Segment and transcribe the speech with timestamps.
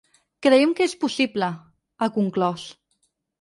[0.45, 1.49] Creiem que és possible,
[1.99, 2.65] ha conclòs.